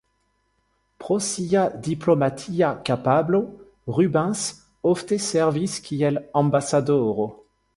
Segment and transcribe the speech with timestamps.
[0.97, 3.43] Pro sia diplomatia kapablo,
[3.99, 4.43] Rubens
[4.95, 7.29] ofte servis kiel ambasadoro.